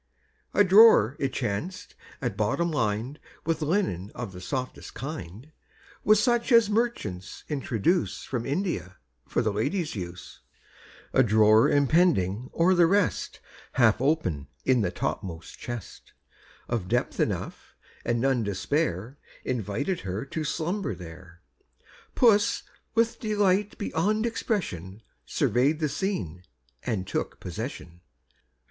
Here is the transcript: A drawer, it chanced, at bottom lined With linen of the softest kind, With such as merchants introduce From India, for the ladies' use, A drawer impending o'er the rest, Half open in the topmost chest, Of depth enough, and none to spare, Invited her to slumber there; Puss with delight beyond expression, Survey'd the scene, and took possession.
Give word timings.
A 0.55 0.63
drawer, 0.63 1.15
it 1.19 1.31
chanced, 1.31 1.93
at 2.23 2.35
bottom 2.35 2.71
lined 2.71 3.19
With 3.45 3.61
linen 3.61 4.11
of 4.15 4.31
the 4.31 4.41
softest 4.41 4.95
kind, 4.95 5.51
With 6.03 6.17
such 6.17 6.51
as 6.51 6.71
merchants 6.71 7.43
introduce 7.49 8.23
From 8.23 8.43
India, 8.43 8.95
for 9.27 9.43
the 9.43 9.53
ladies' 9.53 9.93
use, 9.93 10.39
A 11.13 11.21
drawer 11.21 11.69
impending 11.69 12.49
o'er 12.55 12.73
the 12.73 12.87
rest, 12.87 13.41
Half 13.73 14.01
open 14.01 14.47
in 14.65 14.81
the 14.81 14.89
topmost 14.89 15.59
chest, 15.59 16.13
Of 16.67 16.87
depth 16.87 17.19
enough, 17.19 17.75
and 18.03 18.19
none 18.19 18.43
to 18.45 18.55
spare, 18.55 19.19
Invited 19.45 19.99
her 19.99 20.25
to 20.25 20.43
slumber 20.43 20.95
there; 20.95 21.43
Puss 22.15 22.63
with 22.95 23.19
delight 23.19 23.77
beyond 23.77 24.25
expression, 24.25 25.03
Survey'd 25.27 25.79
the 25.79 25.89
scene, 25.89 26.41
and 26.81 27.05
took 27.05 27.39
possession. 27.39 28.01